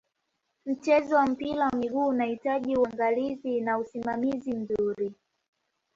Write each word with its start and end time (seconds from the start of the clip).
mchezo 0.65 1.15
wa 1.15 1.25
mpira 1.25 1.65
wa 1.65 1.71
miguu 1.71 2.07
unahitaji 2.07 2.75
unagalizi 2.75 3.61
na 3.61 3.77
usimamizi 3.77 4.53
mzuri 4.53 5.13